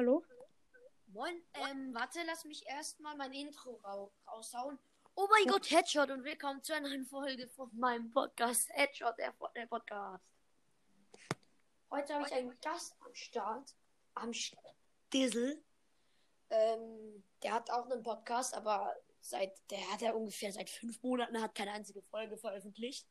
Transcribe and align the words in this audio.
Hallo? 0.00 0.24
Moin, 1.08 1.42
ähm, 1.52 1.92
warte, 1.92 2.20
lass 2.24 2.46
mich 2.46 2.66
erstmal 2.66 3.14
mein 3.18 3.34
Intro 3.34 3.74
ra 3.84 4.10
raushauen. 4.28 4.78
Oh 5.14 5.28
mein 5.30 5.46
Gott, 5.46 5.70
Headshot 5.70 6.10
und 6.10 6.24
willkommen 6.24 6.62
zu 6.62 6.72
einer 6.74 6.88
neuen 6.88 7.04
Folge 7.04 7.46
von 7.48 7.68
meinem 7.74 8.10
Podcast. 8.10 8.70
Headshot, 8.72 9.18
der, 9.18 9.34
der 9.54 9.66
Podcast. 9.66 10.24
Heute 11.90 12.14
habe 12.14 12.26
ich 12.26 12.32
einen 12.32 12.58
Gast 12.62 12.96
am 13.04 13.14
Start, 13.14 13.76
am 14.14 14.32
Stissel. 14.32 15.62
Ähm, 16.48 17.22
der 17.42 17.52
hat 17.52 17.70
auch 17.70 17.84
einen 17.84 18.02
Podcast, 18.02 18.54
aber 18.54 18.96
seit, 19.20 19.52
der 19.70 19.86
hat 19.92 20.00
ja 20.00 20.12
ungefähr 20.14 20.50
seit 20.50 20.70
fünf 20.70 21.02
Monaten, 21.02 21.42
hat 21.42 21.54
keine 21.54 21.72
einzige 21.72 22.00
Folge 22.04 22.38
veröffentlicht. 22.38 23.06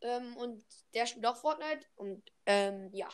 Ähm, 0.00 0.34
und 0.38 0.64
der 0.94 1.04
spielt 1.04 1.26
auch 1.26 1.36
Fortnite 1.36 1.86
und, 1.96 2.32
ähm, 2.46 2.88
ja. 2.94 3.10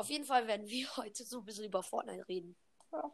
Auf 0.00 0.08
jeden 0.08 0.24
Fall 0.24 0.46
werden 0.46 0.66
wir 0.66 0.88
heute 0.96 1.24
so 1.24 1.40
ein 1.40 1.44
bisschen 1.44 1.66
über 1.66 1.82
Fortnite 1.82 2.26
reden. 2.26 2.56
Ja. 2.90 3.12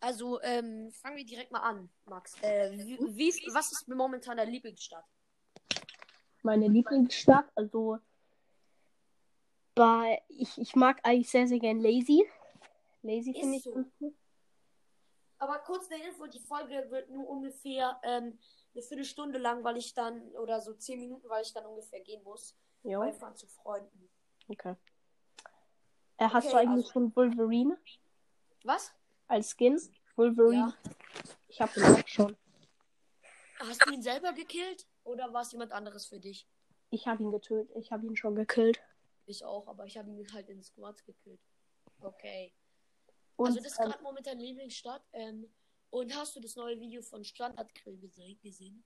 Also, 0.00 0.42
ähm, 0.42 0.90
fangen 0.90 1.16
wir 1.16 1.24
direkt 1.24 1.50
mal 1.50 1.60
an, 1.60 1.88
Max. 2.04 2.34
Äh, 2.42 2.72
wie, 2.72 2.98
wie, 2.98 3.54
was 3.54 3.72
ist 3.72 3.88
momentan 3.88 4.36
deine 4.36 4.50
Lieblingsstadt? 4.50 5.06
Meine 6.42 6.68
Lieblingsstadt, 6.68 7.46
also 7.54 7.98
bei 9.74 10.20
ich, 10.28 10.58
ich 10.58 10.74
mag 10.74 11.00
eigentlich 11.02 11.30
sehr, 11.30 11.46
sehr 11.46 11.60
gern 11.60 11.80
Lazy. 11.80 12.28
Lazy 13.00 13.30
Ist 13.30 13.40
finde 13.40 13.56
ich 13.56 13.62
so. 13.62 13.72
cool. 13.74 14.14
Aber 15.38 15.60
kurz 15.60 15.90
eine 15.90 16.04
Info, 16.04 16.26
die 16.26 16.40
Folge 16.40 16.90
wird 16.90 17.08
nur 17.08 17.26
ungefähr 17.26 17.98
ähm, 18.02 18.38
eine 18.74 18.82
Viertelstunde 18.82 19.38
lang, 19.38 19.64
weil 19.64 19.78
ich 19.78 19.94
dann, 19.94 20.20
oder 20.36 20.60
so 20.60 20.74
zehn 20.74 20.98
Minuten, 21.00 21.26
weil 21.30 21.42
ich 21.42 21.54
dann 21.54 21.64
ungefähr 21.64 22.00
gehen 22.00 22.22
muss. 22.22 22.54
Jo, 22.82 23.00
Weil 23.00 23.12
ich 23.12 23.16
fahre 23.16 23.34
zu 23.34 23.46
Freunden. 23.46 24.10
okay. 24.48 24.76
Äh, 26.22 26.28
hast 26.28 26.46
Okay, 26.46 26.52
du 26.52 26.58
eigentlich 26.58 26.86
also- 26.86 26.92
schon 26.92 27.16
Wolverine 27.16 27.78
Was? 28.64 28.92
als 29.26 29.50
Skin? 29.56 29.80
Wolverine? 30.16 30.74
Ja. 30.84 30.92
Ich 31.48 31.60
habe 31.60 31.72
ihn 31.80 31.84
auch 31.84 32.06
schon. 32.08 32.36
Hast 33.58 33.84
du 33.86 33.90
ihn 33.92 34.02
selber 34.02 34.32
gekillt? 34.32 34.86
Oder 35.04 35.32
war 35.32 35.42
es 35.42 35.52
jemand 35.52 35.72
anderes 35.72 36.06
für 36.06 36.20
dich? 36.20 36.46
Ich 36.90 37.06
habe 37.06 37.22
ihn 37.22 37.32
getötet. 37.32 37.74
Ich 37.76 37.90
habe 37.90 38.06
ihn 38.06 38.16
schon 38.16 38.34
gekillt. 38.34 38.80
Ich 39.26 39.44
auch, 39.44 39.66
aber 39.66 39.86
ich 39.86 39.96
habe 39.96 40.10
ihn 40.10 40.32
halt 40.32 40.48
in 40.48 40.62
Squads 40.62 41.04
gekillt. 41.04 41.40
Okay. 42.00 42.52
Und 43.36 43.46
also 43.48 43.58
das 43.60 43.72
ist 43.72 43.80
ähm, 43.80 43.86
gerade 43.86 44.02
momentan 44.02 44.38
Lieblingsstadt. 44.38 45.02
Ähm, 45.12 45.52
und 45.90 46.14
hast 46.16 46.36
du 46.36 46.40
das 46.40 46.54
neue 46.56 46.78
Video 46.78 47.02
von 47.02 47.24
Standardgrill 47.24 47.94
gese- 47.96 48.38
gesehen? 48.40 48.84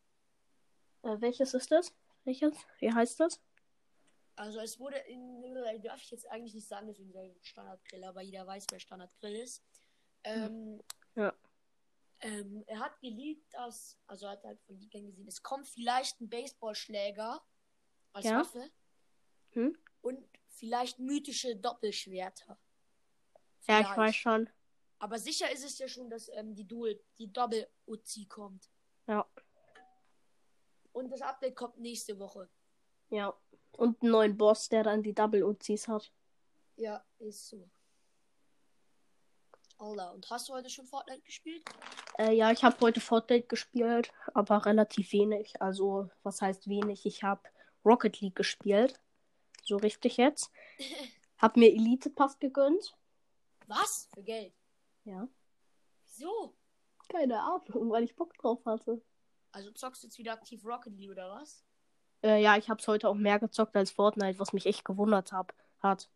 äh, 1.03 1.17
welches 1.21 1.53
ist 1.55 1.71
das? 1.71 1.93
Welches? 2.25 2.55
Wie 2.79 2.93
heißt 2.93 3.21
das? 3.21 3.41
Also 4.37 4.61
es 4.61 4.79
wurde 4.79 4.99
in, 4.99 5.43
äh, 5.57 5.81
darf 5.81 6.03
ich 6.03 6.11
jetzt 6.11 6.27
eigentlich 6.31 6.55
nicht 6.55 6.69
sagen, 6.69 6.87
deswegen 6.87 7.11
sage 7.13 7.29
ich 7.29 7.49
Standardgrill, 7.49 8.05
aber 8.05 8.21
jeder 8.21 8.47
weiß, 8.47 8.67
wer 8.71 8.79
Standardgrill 8.79 9.37
ist. 9.37 9.65
Ähm, 10.25 10.83
Ja. 11.15 11.35
ähm, 12.21 12.63
er 12.67 12.81
hat 12.81 13.01
geleakt, 13.01 13.53
dass, 13.55 13.99
also 14.07 14.29
hat 14.29 14.45
halt 14.45 14.61
von 14.63 14.79
Leakern 14.79 15.07
gesehen, 15.07 15.27
es 15.27 15.43
kommt 15.43 15.67
vielleicht 15.67 16.21
ein 16.21 16.29
Baseballschläger 16.29 17.43
als 18.13 18.25
Ja. 18.27 18.41
Waffe 18.41 18.71
Hm? 19.53 19.79
und 20.03 20.29
vielleicht 20.49 20.99
mythische 20.99 21.57
Doppelschwerter. 21.57 22.59
Ja, 23.69 23.81
ich 23.81 23.87
Vielleicht. 23.87 23.97
weiß 23.97 24.17
schon. 24.17 24.51
Aber 24.99 25.19
sicher 25.19 25.51
ist 25.51 25.65
es 25.65 25.79
ja 25.79 25.89
schon, 25.89 26.11
dass 26.11 26.29
ähm, 26.35 26.55
die 26.55 26.67
Dual, 26.67 26.99
die 27.19 27.33
Double 27.33 27.69
Uzi 27.87 28.27
kommt. 28.27 28.71
Ja. 29.07 29.27
Und 30.93 31.11
das 31.11 31.21
Update 31.23 31.55
kommt 31.57 31.79
nächste 31.79 32.19
Woche. 32.19 32.49
Ja. 33.11 33.35
Und 33.77 34.03
einen 34.03 34.13
neuen 34.13 34.37
Boss, 34.37 34.69
der 34.69 34.83
dann 34.83 35.03
die 35.03 35.15
Double 35.15 35.45
Uzis 35.45 35.89
hat. 35.89 36.11
Ja, 36.77 37.05
ist 37.19 37.49
so. 37.49 37.69
Allah, 39.79 40.11
und 40.11 40.29
hast 40.31 40.49
du 40.49 40.55
heute 40.55 40.71
schon 40.71 40.87
Fortnite 40.87 41.21
gespielt? 41.23 41.63
Äh, 42.19 42.33
ja, 42.33 42.51
ich 42.51 42.65
habe 42.65 42.77
heute 42.81 43.01
Fortnite 43.01 43.47
gespielt, 43.47 44.11
aber 44.33 44.65
relativ 44.65 45.13
wenig. 45.13 45.61
Also, 45.61 46.09
was 46.23 46.41
heißt 46.41 46.69
wenig? 46.69 47.05
Ich 47.05 47.23
habe 47.23 47.43
Rocket 47.85 48.21
League 48.21 48.37
gespielt. 48.37 48.99
So 49.63 49.77
richtig 49.77 50.17
jetzt. 50.17 50.51
Hab 51.39 51.57
mir 51.57 51.71
Elite 51.71 52.09
Pass 52.09 52.39
gegönnt. 52.39 52.97
Was? 53.67 54.09
Für 54.15 54.23
Geld? 54.23 54.55
Ja. 55.05 55.29
Wieso? 56.05 56.55
Keine 57.09 57.41
Ahnung, 57.41 57.91
weil 57.91 58.05
ich 58.05 58.17
Bock 58.17 58.33
drauf 58.39 58.65
hatte. 58.65 59.03
Also 59.53 59.71
zockst 59.71 60.03
du 60.03 60.07
jetzt 60.07 60.19
wieder 60.19 60.33
aktiv 60.33 60.65
Rocket 60.65 60.97
League 60.97 61.11
oder 61.11 61.31
was? 61.31 61.65
Äh, 62.23 62.43
ja, 62.43 62.57
ich 62.57 62.69
hab's 62.69 62.89
heute 62.89 63.09
auch 63.09 63.15
mehr 63.15 63.39
gezockt 63.39 63.77
als 63.77 63.91
Fortnite, 63.91 64.39
was 64.39 64.53
mich 64.53 64.67
echt 64.67 64.85
gewundert 64.85 65.33
hab, 65.33 65.55
hat. 65.81 66.09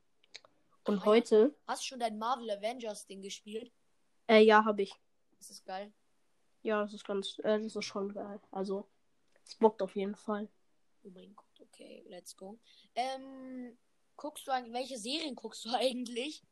Und 0.84 0.98
ja. 0.98 1.04
heute, 1.04 1.54
Hast 1.66 1.82
du 1.82 1.86
schon 1.88 2.00
dein 2.00 2.18
Marvel 2.18 2.50
Avengers 2.50 3.06
Ding 3.06 3.22
gespielt? 3.22 3.70
äh, 4.28 4.40
ja, 4.42 4.64
habe 4.64 4.82
ich. 4.82 4.94
Das 5.38 5.50
ist 5.50 5.64
geil. 5.64 5.92
Ja, 6.62 6.82
das 6.82 6.92
ist 6.94 7.04
ganz, 7.06 7.38
äh, 7.40 7.58
das 7.60 7.74
ist 7.76 7.84
schon 7.84 8.12
geil. 8.12 8.40
Also, 8.50 8.86
es 9.44 9.54
bockt 9.56 9.82
auf 9.82 9.94
jeden 9.96 10.14
Fall. 10.14 10.48
Oh 11.02 11.10
mein 11.10 11.34
Gott, 11.34 11.60
okay, 11.60 12.04
let's 12.08 12.36
go. 12.36 12.58
Ähm, 12.94 13.76
guckst 14.16 14.46
du 14.46 14.52
eigentlich, 14.52 14.74
welche 14.74 14.98
Serien 14.98 15.34
guckst 15.34 15.64
du 15.64 15.70
eigentlich? 15.74 16.42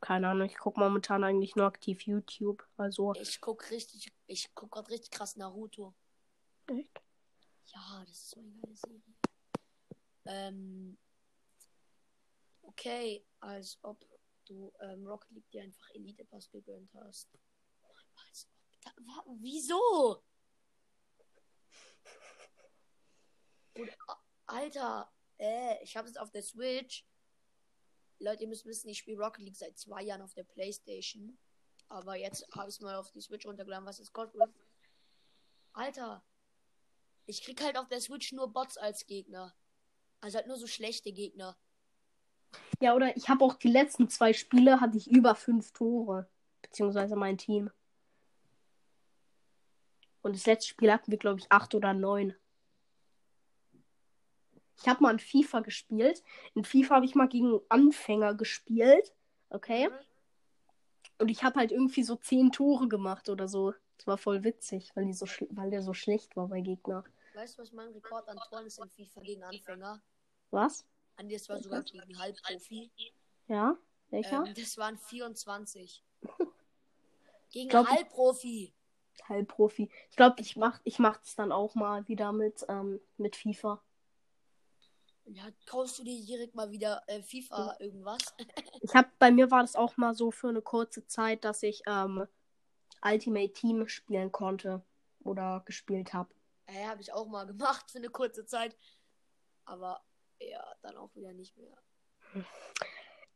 Keine 0.00 0.28
Ahnung, 0.28 0.46
ich 0.46 0.56
guck 0.58 0.76
momentan 0.76 1.24
eigentlich 1.24 1.56
nur 1.56 1.66
aktiv 1.66 2.02
YouTube. 2.02 2.64
Also, 2.76 3.14
Ich 3.14 3.40
guck 3.40 3.70
richtig, 3.70 4.12
ich 4.26 4.54
guck 4.54 4.72
grad 4.72 4.90
richtig 4.90 5.10
krass 5.10 5.36
Naruto. 5.36 5.94
echt? 6.68 7.00
Ja, 7.72 8.04
das 8.06 8.18
ist 8.18 8.30
so 8.30 8.40
eine 8.40 8.52
geile 8.52 8.76
Serie. 8.76 9.02
Ähm, 10.26 10.98
okay, 12.62 13.24
als 13.40 13.78
ob 13.82 14.04
du 14.44 14.72
ähm, 14.80 15.06
Rocket 15.06 15.30
League 15.30 15.50
dir 15.50 15.62
einfach 15.62 15.88
Elite 15.90 16.24
Pass 16.24 16.50
gegönnt 16.50 16.92
hast. 16.94 17.28
Als 18.28 18.48
ob 18.48 18.80
da, 18.82 18.90
wa, 19.02 19.24
wieso? 19.40 20.22
Und, 23.74 23.90
Alter, 24.46 25.12
äh, 25.38 25.82
ich 25.82 25.96
habe 25.96 26.08
es 26.08 26.16
auf 26.16 26.30
der 26.30 26.42
Switch. 26.42 27.06
Leute, 28.18 28.44
ihr 28.44 28.48
müsst 28.48 28.64
wissen, 28.64 28.88
ich 28.88 28.98
spiele 28.98 29.22
Rocket 29.22 29.44
League 29.44 29.56
seit 29.56 29.76
zwei 29.78 30.02
Jahren 30.02 30.22
auf 30.22 30.34
der 30.34 30.44
Playstation. 30.44 31.38
Aber 31.88 32.16
jetzt 32.16 32.46
habe 32.52 32.68
ich 32.68 32.76
es 32.76 32.80
mal 32.80 32.96
auf 32.96 33.10
die 33.12 33.20
Switch 33.20 33.46
runtergeladen, 33.46 33.86
was 33.86 33.98
es 33.98 34.12
kostet. 34.12 34.40
Alter, 35.72 36.24
ich 37.26 37.42
krieg 37.42 37.62
halt 37.62 37.76
auf 37.76 37.88
der 37.88 38.00
Switch 38.00 38.32
nur 38.32 38.52
Bots 38.52 38.76
als 38.76 39.06
Gegner. 39.06 39.54
Also 40.20 40.38
halt 40.38 40.46
nur 40.46 40.56
so 40.56 40.66
schlechte 40.66 41.12
Gegner. 41.12 41.56
Ja, 42.80 42.94
oder 42.94 43.16
ich 43.16 43.28
habe 43.28 43.44
auch 43.44 43.54
die 43.54 43.68
letzten 43.68 44.08
zwei 44.08 44.32
Spiele 44.32 44.80
hatte 44.80 44.96
ich 44.96 45.10
über 45.10 45.34
fünf 45.34 45.72
Tore. 45.72 46.28
Beziehungsweise 46.62 47.16
mein 47.16 47.38
Team. 47.38 47.70
Und 50.22 50.34
das 50.34 50.46
letzte 50.46 50.68
Spiel 50.68 50.92
hatten 50.92 51.10
wir, 51.10 51.18
glaube 51.18 51.40
ich, 51.40 51.50
acht 51.52 51.74
oder 51.74 51.94
neun. 51.94 52.34
Ich 54.78 54.88
habe 54.88 55.02
mal 55.02 55.12
in 55.12 55.18
FIFA 55.18 55.60
gespielt. 55.60 56.22
In 56.54 56.64
FIFA 56.64 56.96
habe 56.96 57.06
ich 57.06 57.14
mal 57.14 57.28
gegen 57.28 57.60
Anfänger 57.68 58.34
gespielt. 58.34 59.14
Okay. 59.50 59.88
Und 61.18 61.28
ich 61.28 61.44
habe 61.44 61.60
halt 61.60 61.72
irgendwie 61.72 62.02
so 62.02 62.16
zehn 62.16 62.52
Tore 62.52 62.88
gemacht 62.88 63.28
oder 63.28 63.48
so. 63.48 63.72
Das 63.96 64.06
war 64.06 64.18
voll 64.18 64.44
witzig, 64.44 64.90
weil, 64.94 65.06
die 65.06 65.14
so 65.14 65.26
weil 65.50 65.70
der 65.70 65.82
so 65.82 65.94
schlecht 65.94 66.36
war 66.36 66.48
bei 66.48 66.60
Gegner. 66.60 67.04
Weißt 67.36 67.58
du, 67.58 67.62
was 67.62 67.72
mein 67.72 67.92
Rekord 67.92 68.26
an 68.30 68.38
Toren 68.48 68.64
ist 68.64 68.78
in 68.78 68.88
FIFA 68.88 69.20
gegen 69.20 69.44
Anfänger? 69.44 70.02
Was? 70.50 70.86
An 71.16 71.28
das 71.28 71.46
war 71.50 71.62
sogar 71.62 71.82
gegen 71.82 72.18
Halbprofi. 72.18 72.90
Ja? 73.46 73.76
Welcher? 74.08 74.46
Ähm, 74.46 74.54
das 74.54 74.78
waren 74.78 74.96
24. 74.96 76.02
Gegen 77.52 77.68
Glaub 77.68 77.86
Halbprofi. 77.88 78.72
Halbprofi. 79.28 79.90
Ich 80.08 80.16
glaube, 80.16 80.40
ich 80.40 80.56
mach 80.56 80.80
ich 80.84 80.98
mach 80.98 81.18
das 81.18 81.34
dann 81.34 81.52
auch 81.52 81.74
mal 81.74 82.08
wieder 82.08 82.32
mit, 82.32 82.64
ähm, 82.70 83.00
mit 83.18 83.36
FIFA. 83.36 83.82
Ja, 85.26 85.44
kaufst 85.66 85.98
du 85.98 86.04
dir 86.04 86.24
direkt 86.24 86.54
mal 86.54 86.70
wieder 86.70 87.02
äh, 87.06 87.22
FIFA 87.22 87.76
irgendwas? 87.80 88.34
Ich 88.80 88.94
habe 88.94 89.10
bei 89.18 89.30
mir 89.30 89.50
war 89.50 89.60
das 89.60 89.76
auch 89.76 89.98
mal 89.98 90.14
so 90.14 90.30
für 90.30 90.48
eine 90.48 90.62
kurze 90.62 91.06
Zeit, 91.06 91.44
dass 91.44 91.62
ich 91.62 91.82
ähm, 91.86 92.26
Ultimate 93.02 93.52
Team 93.52 93.88
spielen 93.88 94.32
konnte 94.32 94.82
oder 95.22 95.62
gespielt 95.66 96.14
habe. 96.14 96.30
Äh, 96.66 96.86
habe 96.86 97.00
ich 97.00 97.12
auch 97.12 97.26
mal 97.26 97.46
gemacht 97.46 97.90
für 97.90 97.98
eine 97.98 98.10
kurze 98.10 98.44
Zeit. 98.44 98.76
Aber 99.64 100.04
ja, 100.40 100.64
dann 100.82 100.96
auch 100.96 101.14
wieder 101.14 101.32
nicht 101.32 101.56
mehr. 101.56 101.76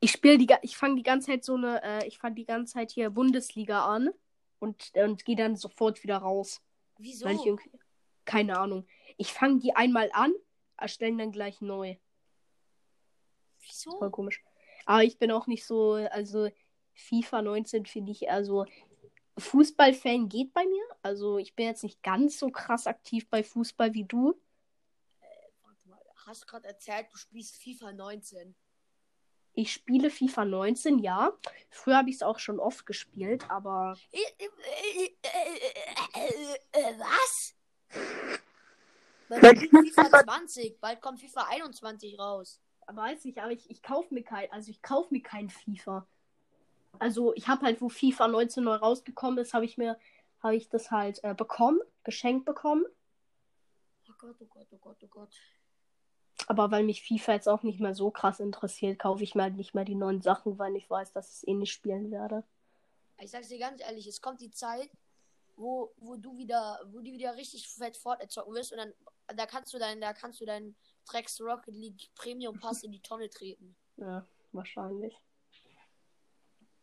Ich 0.00 0.12
spiele 0.12 0.38
die, 0.38 0.48
ich 0.62 0.76
fange 0.76 0.96
die 0.96 1.02
ganze 1.02 1.28
Zeit 1.28 1.44
so 1.44 1.54
eine, 1.54 1.82
äh, 1.82 2.06
ich 2.06 2.18
fange 2.18 2.34
die 2.34 2.44
ganze 2.46 2.74
Zeit 2.74 2.90
hier 2.90 3.10
Bundesliga 3.10 3.84
an 3.84 4.10
und 4.58 4.94
und 4.96 5.24
gehe 5.24 5.36
dann 5.36 5.56
sofort 5.56 6.02
wieder 6.02 6.18
raus, 6.18 6.60
Wieso? 6.98 7.26
weil 7.26 7.36
ich 7.36 7.46
irgendwie, 7.46 7.70
keine 8.24 8.58
Ahnung. 8.58 8.86
Ich 9.16 9.32
fange 9.32 9.58
die 9.58 9.74
einmal 9.74 10.10
an, 10.12 10.32
erstellen 10.76 11.18
dann 11.18 11.32
gleich 11.32 11.60
neu. 11.60 11.96
Wieso? 13.60 13.98
Voll 13.98 14.10
komisch. 14.10 14.42
Aber 14.86 15.04
ich 15.04 15.18
bin 15.18 15.30
auch 15.30 15.46
nicht 15.46 15.64
so, 15.64 15.92
also 15.92 16.48
FIFA 16.94 17.42
19 17.42 17.86
finde 17.86 18.12
ich, 18.12 18.30
also 18.30 18.66
Fußballfan 19.40 20.28
geht 20.28 20.52
bei 20.52 20.64
mir. 20.64 20.84
Also 21.02 21.38
ich 21.38 21.54
bin 21.54 21.66
jetzt 21.66 21.82
nicht 21.82 22.02
ganz 22.02 22.38
so 22.38 22.50
krass 22.50 22.86
aktiv 22.86 23.28
bei 23.28 23.42
Fußball 23.42 23.94
wie 23.94 24.04
du. 24.04 24.40
Warte 25.62 25.88
mal, 25.88 25.98
hast 26.26 26.42
du 26.42 26.46
gerade 26.46 26.68
erzählt, 26.68 27.06
du 27.10 27.16
spielst 27.16 27.56
FIFA 27.56 27.92
19? 27.92 28.54
Ich 29.52 29.72
spiele 29.72 30.10
FIFA 30.10 30.44
19, 30.44 30.98
ja. 31.00 31.32
Früher 31.70 31.96
habe 31.98 32.10
ich 32.10 32.16
es 32.16 32.22
auch 32.22 32.38
schon 32.38 32.60
oft 32.60 32.86
gespielt, 32.86 33.44
aber 33.50 33.96
Äh, 34.12 34.18
äh, 34.38 34.48
äh, 35.04 35.10
äh, 36.14 36.80
äh, 36.80 36.98
Was? 36.98 37.54
Bald 39.28 39.70
kommt 39.70 39.88
FIFA 39.94 40.24
20, 40.24 40.80
bald 40.80 41.00
kommt 41.00 41.20
FIFA 41.20 41.46
21 41.50 42.18
raus. 42.18 42.60
weiß 42.86 43.24
ich, 43.24 43.40
aber 43.40 43.52
ich, 43.52 43.68
ich 43.70 43.82
kaufe 43.82 44.12
mir 44.14 44.22
kein, 44.22 44.50
also 44.52 44.70
ich 44.70 44.82
kaufe 44.82 45.12
mir 45.12 45.22
kein 45.22 45.48
FIFA. 45.50 46.06
Also 46.98 47.34
ich 47.34 47.48
habe 47.48 47.64
halt, 47.66 47.80
wo 47.80 47.88
FIFA 47.88 48.28
19 48.28 48.64
neu 48.64 48.74
rausgekommen 48.74 49.38
ist, 49.38 49.54
habe 49.54 49.64
ich 49.64 49.78
mir, 49.78 49.98
habe 50.42 50.56
ich 50.56 50.68
das 50.68 50.90
halt 50.90 51.22
äh, 51.24 51.34
bekommen, 51.34 51.80
geschenkt 52.04 52.44
bekommen. 52.44 52.84
Oh 54.08 54.12
Gott, 54.18 54.36
oh 54.40 54.46
Gott, 54.46 54.66
oh 54.70 54.78
Gott, 54.78 54.96
oh 55.02 55.08
Gott. 55.08 55.34
Aber 56.46 56.70
weil 56.70 56.84
mich 56.84 57.02
FIFA 57.02 57.34
jetzt 57.34 57.48
auch 57.48 57.62
nicht 57.62 57.80
mehr 57.80 57.94
so 57.94 58.10
krass 58.10 58.40
interessiert, 58.40 58.98
kaufe 58.98 59.22
ich 59.22 59.34
mir 59.34 59.42
halt 59.42 59.56
nicht 59.56 59.74
mehr 59.74 59.84
die 59.84 59.94
neuen 59.94 60.20
Sachen, 60.20 60.58
weil 60.58 60.74
ich 60.76 60.90
weiß, 60.90 61.12
dass 61.12 61.28
ich 61.28 61.36
es 61.36 61.48
eh 61.48 61.54
nicht 61.54 61.72
spielen 61.72 62.10
werde. 62.10 62.44
Ich 63.20 63.30
sag's 63.30 63.48
dir 63.48 63.58
ganz 63.58 63.80
ehrlich, 63.82 64.06
es 64.06 64.20
kommt 64.20 64.40
die 64.40 64.50
Zeit, 64.50 64.90
wo, 65.56 65.92
wo 65.98 66.16
du 66.16 66.36
wieder, 66.38 66.80
wo 66.86 66.98
du 66.98 67.12
wieder 67.12 67.36
richtig 67.36 67.68
fett 67.68 67.96
Fortnite 67.96 68.30
zocken 68.30 68.54
wirst 68.54 68.72
und 68.72 68.78
dann 68.78 68.92
da 69.36 69.46
kannst 69.46 69.72
du 69.72 69.78
dein, 69.78 70.00
da 70.00 70.12
kannst 70.12 70.40
du 70.40 70.44
deinen 70.44 70.74
Drecks 71.08 71.40
Rocket 71.40 71.74
League 71.74 72.08
Premium 72.14 72.58
Pass 72.58 72.82
in 72.82 72.92
die 72.92 73.00
Tonne 73.00 73.28
treten. 73.28 73.76
Ja, 73.96 74.26
wahrscheinlich. 74.52 75.14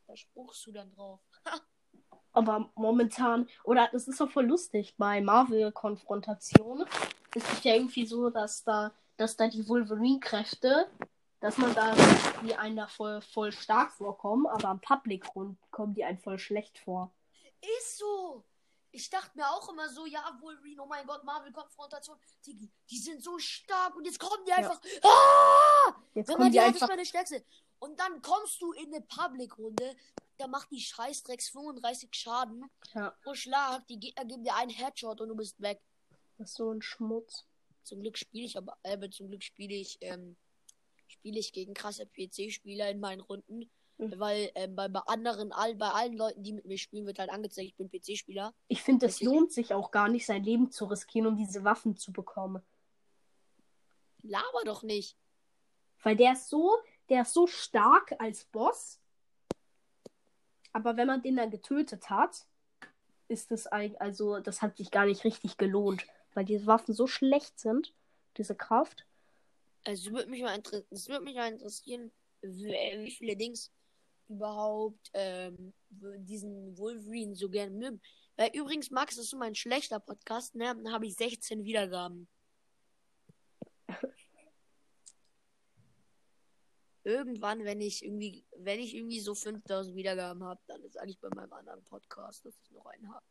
Da 0.08 0.16
spruchst 0.16 0.66
du 0.66 0.72
dann 0.72 0.92
drauf. 0.92 1.20
Aber 2.32 2.70
momentan, 2.76 3.48
oder 3.64 3.90
das 3.92 4.08
ist 4.08 4.22
doch 4.22 4.30
voll 4.30 4.46
lustig, 4.46 4.96
bei 4.98 5.22
Marvel-Konfrontation 5.22 6.86
ist 7.34 7.52
es 7.52 7.64
ja 7.64 7.74
irgendwie 7.74 8.06
so, 8.06 8.30
dass 8.30 8.64
da, 8.64 8.92
dass 9.18 9.36
da 9.36 9.48
die 9.48 9.68
Wolverine-Kräfte, 9.68 10.88
dass 11.40 11.58
man 11.58 11.74
da 11.74 11.96
die 12.44 12.56
einen 12.56 12.78
da 12.78 12.88
voll, 12.88 13.22
voll 13.22 13.52
stark 13.52 13.92
vorkommen, 13.92 14.46
aber 14.48 14.70
am 14.70 14.80
Public-Rund 14.80 15.58
kommen 15.72 15.94
die 15.94 16.04
einen 16.04 16.20
voll 16.20 16.40
schlecht 16.40 16.78
vor. 16.78 17.12
Ist 17.80 17.98
so. 17.98 18.44
Ich 18.98 19.12
dachte 19.12 19.38
mir 19.38 19.48
auch 19.48 19.70
immer 19.70 19.88
so, 19.90 20.08
ja, 20.08 20.36
Wolverine, 20.42 20.82
oh 20.82 20.88
mein 20.88 21.06
Gott, 21.06 21.24
Marvel-Konfrontation, 21.24 22.18
Digi, 22.44 22.68
die 22.90 22.98
sind 22.98 23.24
so 23.24 23.38
stark 23.38 23.96
und 23.96 24.06
jetzt 24.06 24.20
kommen 24.20 24.44
die 24.44 24.52
einfach. 24.52 24.82
Ah! 25.04 25.94
Jetzt 26.16 26.28
Wenn 26.30 26.36
kommen 26.36 26.40
man 26.46 26.52
die 26.52 26.58
die 26.58 26.66
nicht 26.66 26.82
einfach. 26.82 26.96
der 26.96 27.06
Stärkste. 27.06 27.44
Und 27.78 28.00
dann 28.00 28.20
kommst 28.24 28.60
du 28.60 28.72
in 28.72 28.92
eine 28.92 29.02
Public-Runde, 29.02 29.96
da 30.40 30.48
macht 30.48 30.72
die 30.72 30.82
Scheißdrecks 30.82 31.50
35 31.50 32.10
Schaden 32.12 32.68
Ja, 32.96 33.12
pro 33.22 33.36
Schlag, 33.36 33.86
die 33.86 34.00
Gegner 34.00 34.26
geben 34.26 34.44
dir 34.44 34.56
einen 34.56 34.72
Headshot 34.72 35.22
und 35.22 35.30
du 35.30 35.36
bist 35.36 35.62
weg. 35.62 35.80
das 36.40 36.50
ist 36.50 36.56
so 36.56 36.72
ein 36.72 36.82
Schmutz. 36.82 37.46
Zum 37.84 38.02
Glück 38.02 38.18
spiele 38.18 38.46
ich 38.48 38.58
aber, 38.58 38.80
äh, 38.82 39.10
zum 39.12 39.28
Glück 39.28 39.44
spiele 39.44 39.76
ich, 39.76 40.00
ähm, 40.02 40.36
spiele 41.08 41.38
ich 41.38 41.54
gegen 41.54 41.76
krasse 41.76 42.08
PC-Spieler 42.08 42.90
in 42.90 43.00
meinen 43.00 43.22
Runden. 43.22 43.70
Mhm. 43.98 44.20
Weil 44.20 44.52
ähm, 44.56 44.76
bei, 44.76 44.88
bei 44.88 45.00
anderen, 45.02 45.52
all, 45.52 45.76
bei 45.76 45.90
allen 45.90 46.14
Leuten, 46.14 46.44
die 46.44 46.54
mit 46.54 46.66
mir 46.66 46.78
spielen, 46.78 47.06
wird 47.06 47.20
halt 47.20 47.30
angezeigt, 47.30 47.70
ich 47.70 47.76
bin 47.76 47.90
PC-Spieler. 47.90 48.54
Ich 48.68 48.82
finde, 48.82 49.08
es 49.08 49.22
lohnt 49.22 49.52
sich 49.52 49.74
auch 49.74 49.92
gar 49.92 50.08
nicht, 50.08 50.26
sein 50.26 50.44
Leben 50.44 50.72
zu 50.72 50.86
riskieren, 50.86 51.28
um 51.28 51.36
diese 51.36 51.64
Waffen 51.64 51.98
zu 51.98 52.12
bekommen. 52.12 52.62
Laber 54.22 54.64
doch 54.66 54.84
nicht. 54.84 55.18
Weil 56.04 56.16
der 56.16 56.34
ist 56.34 56.50
so, 56.50 56.78
der 57.10 57.24
ist 57.24 57.34
so 57.34 57.48
stark 57.48 58.16
als 58.20 58.46
Boss. 58.46 59.00
Aber 60.74 60.96
wenn 60.98 61.08
man 61.08 61.22
den 61.22 61.38
dann 61.38 61.50
getötet 61.50 62.10
hat, 62.10 62.46
ist 63.28 63.52
das 63.52 63.68
eigentlich, 63.68 64.00
also 64.00 64.40
das 64.40 64.62
hat 64.62 64.78
sich 64.78 64.92
gar 64.92 65.06
nicht 65.06 65.24
richtig 65.24 65.58
gelohnt. 65.58 66.06
Weil 66.34 66.46
diese 66.46 66.68
Waffen 66.68 66.94
so 66.94 67.08
schlecht 67.08 67.60
sind, 67.60 67.94
diese 68.38 68.56
Kraft. 68.56 69.06
Also 69.86 70.12
würde 70.12 70.30
mich 70.30 70.44
mal 70.44 70.56
inter 70.56 70.84
es 70.92 71.08
würde 71.08 71.24
mich 71.24 71.36
mal 71.36 71.52
interessieren, 71.52 72.12
wie, 72.42 72.68
wie 72.68 73.12
viele 73.12 73.36
Dings 73.36 73.72
überhaupt 74.30 75.10
ähm, 75.14 75.74
diesen 75.90 76.78
Wolverine 76.78 77.36
so 77.36 77.50
gern 77.50 77.78
mögen. 77.78 78.02
Weil 78.36 78.52
übrigens, 78.54 78.92
Max, 78.92 79.16
das 79.16 79.26
ist 79.26 79.32
so 79.32 79.38
mein 79.38 79.56
schlechter 79.56 80.00
Podcast, 80.00 80.56
ne? 80.56 80.66
Dann 80.66 80.92
habe 80.92 81.08
ich 81.08 81.16
16 81.16 81.64
Wiedergaben. 81.64 82.28
Irgendwann, 87.04 87.64
wenn 87.64 87.80
ich 87.80 88.04
irgendwie, 88.04 88.46
wenn 88.58 88.80
ich 88.80 88.94
irgendwie 88.94 89.22
so 89.22 89.34
5000 89.34 89.96
Wiedergaben 89.96 90.44
habe, 90.44 90.60
dann 90.68 90.88
sage 90.92 91.10
ich 91.10 91.20
bei 91.20 91.30
meinem 91.34 91.54
anderen 91.54 91.84
Podcast, 91.86 92.46
dass 92.46 92.60
ich 92.62 92.72
noch 92.72 92.86
einen 92.86 93.14
habe. 93.14 93.26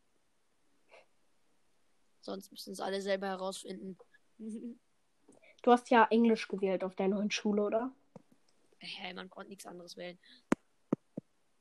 Sonst 2.22 2.50
müssen 2.50 2.72
es 2.72 2.80
alle 2.80 3.00
selber 3.02 3.28
herausfinden. 3.28 3.98
Du 5.62 5.72
hast 5.72 5.90
ja 5.90 6.06
Englisch 6.10 6.46
gewählt 6.46 6.84
auf 6.84 6.94
der 6.94 7.08
neuen 7.08 7.32
Schule, 7.32 7.62
oder? 7.62 7.92
Hä, 8.78 9.12
man 9.14 9.28
konnte 9.28 9.48
nichts 9.48 9.66
anderes 9.66 9.96
wählen. 9.96 10.16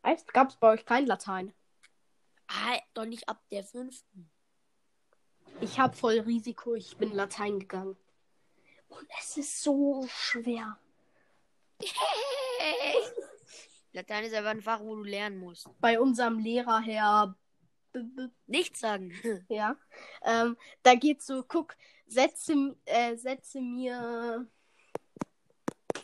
Echt? 0.05 0.33
Gab 0.33 0.49
es 0.49 0.55
bei 0.55 0.69
euch 0.69 0.85
kein 0.85 1.05
Latein? 1.05 1.53
Ah, 2.47 2.77
doch 2.93 3.05
nicht 3.05 3.27
ab 3.27 3.41
der 3.51 3.63
fünften. 3.63 4.29
Ich 5.61 5.79
habe 5.79 5.95
voll 5.95 6.19
Risiko, 6.19 6.75
ich 6.75 6.95
bin 6.97 7.11
Latein 7.13 7.59
gegangen. 7.59 7.97
Und 8.87 9.07
es 9.19 9.37
ist 9.37 9.63
so 9.63 10.05
schwer. 10.07 10.77
Latein 13.93 14.25
ist 14.25 14.33
einfach 14.33 14.51
ein 14.51 14.61
Fach, 14.61 14.81
wo 14.81 14.95
du 14.95 15.03
lernen 15.03 15.37
musst. 15.37 15.69
Bei 15.79 15.99
unserem 15.99 16.37
Lehrer 16.39 16.81
Herr 16.81 17.35
B- 17.93 18.03
B- 18.03 18.27
Nichts 18.47 18.79
sagen. 18.81 19.11
Ja. 19.49 19.75
Ähm, 20.23 20.57
da 20.83 20.95
geht's 20.95 21.25
so, 21.25 21.43
guck, 21.43 21.75
setze, 22.05 22.75
äh, 22.85 23.15
setze 23.15 23.61
mir. 23.61 24.45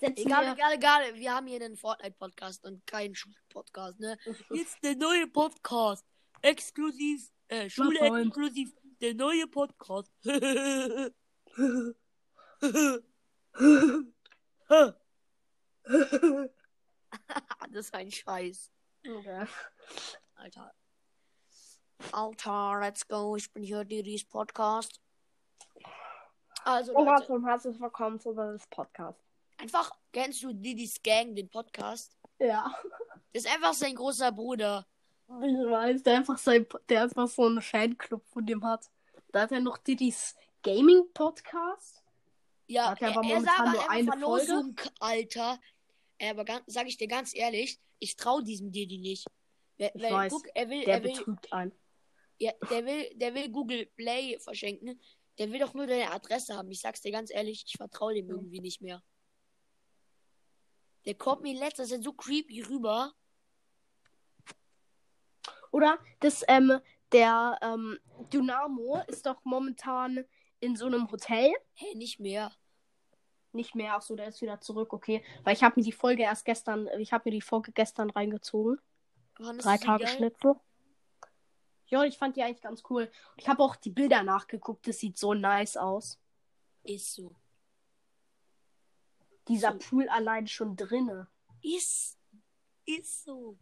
Setze 0.01 0.24
Egal, 0.24 0.45
mir. 0.45 0.53
egal, 0.53 0.74
egal. 0.74 1.13
Wir 1.13 1.36
haben 1.36 1.45
hier 1.45 1.63
einen 1.63 1.77
Fortnite-Podcast 1.77 2.65
und 2.65 2.88
keinen 2.88 3.13
Schul-Podcast, 3.13 4.00
ne? 4.00 4.18
Jetzt 4.50 4.83
der 4.83 4.95
neue 4.95 5.27
Podcast. 5.27 6.03
Exklusiv. 6.42 7.30
Äh, 7.50 7.69
Schule 7.69 8.00
exklusiv. 8.00 8.74
Der 9.00 9.13
neue 9.13 9.45
Podcast. 9.45 10.12
das 10.24 11.13
ist 17.71 17.94
ein 17.94 18.09
Scheiß. 18.09 18.71
Okay. 19.07 19.45
Alter. 20.33 20.74
Alter, 22.12 22.80
let's 22.81 23.07
go. 23.07 23.36
Ich 23.36 23.53
bin 23.53 23.62
hier 23.62 23.83
Didis 23.83 24.25
Podcast. 24.27 25.00
Also, 26.63 26.95
Oh, 26.95 27.03
Leute, 27.03 27.31
und 27.33 27.45
herzlich 27.45 27.80
willkommen 27.80 28.19
zu 28.19 28.33
das 28.33 28.65
Podcast. 28.65 29.31
Einfach, 29.62 29.92
kennst 30.12 30.44
du 30.44 30.54
Didis 30.54 31.02
Gang, 31.04 31.36
den 31.36 31.50
Podcast? 31.50 32.18
Ja. 32.39 32.74
Das 33.34 33.44
ist 33.46 33.53
einfach 33.53 33.74
sein 33.74 33.96
großer 33.96 34.32
Bruder. 34.32 34.86
Ich 35.27 35.53
weiß, 35.56 36.03
der 36.03 36.18
einfach 36.18 36.38
sein, 36.38 36.65
der 36.89 37.03
einfach 37.03 37.27
so 37.27 37.46
einen 37.46 37.62
Fanclub 37.62 38.25
von 38.27 38.46
dem 38.46 38.63
hat. 38.65 38.89
Da 39.32 39.41
hat 39.41 39.51
er 39.51 39.62
noch 39.62 39.77
Diddy's 39.77 40.36
Gaming 40.62 41.03
Podcast. 41.13 42.03
Ja, 42.68 42.91
Hat 42.91 43.01
er 43.01 43.10
er, 43.12 43.18
aber 43.18 43.27
er 43.30 43.60
aber 43.60 43.72
nur 43.72 43.89
eine 43.89 44.08
Verlosung, 44.12 44.75
Alter. 45.00 45.60
Äh, 46.18 46.30
Aber 46.32 46.46
ganz, 46.46 46.63
sag 46.68 46.88
ich 46.88 46.98
dir 46.98 47.08
ganz 47.08 47.36
ehrlich, 47.36 47.80
ich 48.00 48.15
trau 48.15 48.41
diesem 48.41 48.72
Didi 48.72 48.98
nicht. 48.98 49.25
Wer- 49.77 49.96
Ich 49.96 50.01
weil, 50.03 50.12
weiß, 50.12 50.32
guck, 50.34 50.48
er 50.53 50.70
will, 50.70 50.84
Der 50.84 50.96
er 50.96 51.03
will, 51.03 51.12
betrügt 51.13 51.51
einen. 51.53 51.72
ja, 52.38 52.51
der 52.70 52.86
will, 52.86 53.10
der 53.15 53.34
will 53.34 53.50
Google 53.50 53.86
Play 53.96 54.38
verschenken. 54.39 55.00
Der 55.39 55.51
will 55.51 55.60
doch 55.60 55.74
nur 55.74 55.88
deine 55.88 56.12
Adresse 56.12 56.56
haben. 56.56 56.70
Ich 56.72 56.82
sag's 56.82 57.01
dir 57.01 57.12
ganz 57.12 57.32
ehrlich, 57.34 57.63
ich 57.65 57.77
vertraue 57.77 58.13
dem 58.13 58.30
irgendwie 58.30 58.60
nicht 58.60 58.82
mehr. 58.82 59.01
Der 61.05 61.15
kommt 61.15 61.41
mir 61.41 61.51
in 61.53 61.60
letzter 61.60 61.86
Zeit 61.86 62.03
so 62.03 62.13
creepy 62.13 62.62
rüber. 62.62 63.13
Oder 65.72 65.98
das, 66.20 66.43
ähm, 66.48 66.79
der 67.12 67.58
ähm, 67.62 67.98
Dynamo 68.31 69.01
ist 69.08 69.25
doch 69.25 69.43
momentan 69.43 70.25
in 70.60 70.75
so 70.75 70.86
einem 70.86 71.12
Hotel. 71.12 71.51
Hä, 71.74 71.96
nicht 71.96 72.20
mehr. 72.20 72.51
Nicht 73.53 73.75
mehr, 73.75 73.96
ach 73.96 74.01
so, 74.01 74.15
der 74.15 74.27
ist 74.27 74.41
wieder 74.41 74.62
zurück, 74.62 74.93
okay. 74.93 75.24
Weil 75.43 75.55
ich 75.55 75.63
habe 75.63 75.79
mir 75.79 75.84
die 75.84 75.91
Folge 75.91 76.24
erst 76.24 76.46
gestern, 76.46 76.88
ich 77.00 77.12
habe 77.12 77.29
mir 77.29 77.31
die 77.31 77.41
Folge 77.41 77.72
gestern 77.74 78.10
reingezogen. 78.10 78.79
Fandest 79.36 79.67
Drei 79.67 79.77
Tage? 79.77 80.08
Schnitzel. 80.08 80.55
Ja, 81.88 82.03
ich 82.05 82.17
fand 82.17 82.38
die 82.38 82.43
eigentlich 82.43 82.62
ganz 82.62 82.84
cool. 82.89 83.12
Ich 83.36 83.50
habe 83.50 83.62
auch 83.62 83.75
die 83.75 83.89
Bilder 83.89 84.24
nachgeguckt, 84.24 84.88
das 84.88 85.00
sieht 85.00 85.17
so 85.17 85.34
nice 85.34 85.75
aus. 85.75 86.17
Ist 86.84 87.13
so. 87.13 87.36
Dieser 89.48 89.74
So. 89.74 89.79
Pool 89.79 90.10
allein 90.10 90.48
schon 90.48 90.75
drinne. 90.75 91.27
Ist. 91.62 92.17
Ist 92.86 93.24
so. 93.24 93.57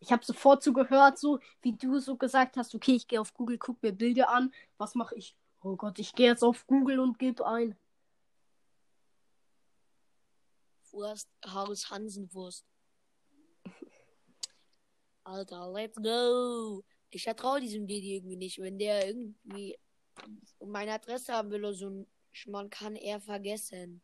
Ich 0.00 0.12
habe 0.12 0.24
sofort 0.24 0.62
so 0.62 0.72
gehört, 0.72 1.18
so 1.18 1.40
wie 1.62 1.72
du 1.72 1.98
so 1.98 2.16
gesagt 2.16 2.56
hast, 2.56 2.74
okay, 2.74 2.94
ich 2.94 3.08
gehe 3.08 3.20
auf 3.20 3.32
Google, 3.32 3.56
guck 3.56 3.82
mir 3.82 3.92
Bilder 3.92 4.28
an. 4.28 4.52
Was 4.76 4.94
mache 4.94 5.14
ich? 5.14 5.34
Oh 5.62 5.76
Gott, 5.76 5.98
ich 5.98 6.12
gehe 6.12 6.26
jetzt 6.26 6.42
auf 6.42 6.66
Google 6.66 7.00
und 7.00 7.18
gebe 7.18 7.46
ein. 7.46 7.74
Wurst, 10.92 11.28
Haus 11.46 11.90
Hansenwurst. 11.90 12.66
Alter, 15.24 15.72
let's 15.72 15.96
go. 15.96 16.84
Ich 17.08 17.22
vertraue 17.24 17.60
diesem 17.60 17.86
Didi 17.86 18.16
irgendwie 18.16 18.36
nicht. 18.36 18.58
Wenn 18.60 18.78
der 18.78 19.06
irgendwie 19.06 19.78
meine 20.64 20.92
Adresse 20.92 21.32
haben 21.32 21.50
will 21.50 21.64
oder 21.64 21.74
so 21.74 21.88
ein 21.88 22.06
Schmarrn, 22.32 22.68
kann 22.68 22.94
er 22.94 23.20
vergessen. 23.20 24.02